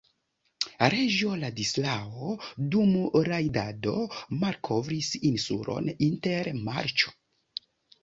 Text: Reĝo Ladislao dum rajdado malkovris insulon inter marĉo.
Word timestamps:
Reĝo 0.93 1.33
Ladislao 1.43 2.31
dum 2.77 2.97
rajdado 3.29 3.95
malkovris 4.47 5.15
insulon 5.35 5.97
inter 6.11 6.55
marĉo. 6.69 7.19